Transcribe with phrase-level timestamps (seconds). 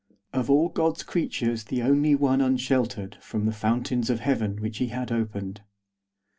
[0.33, 4.87] Of all God's creatures the only one unsheltered from the fountains of Heaven which He
[4.87, 5.61] had opened.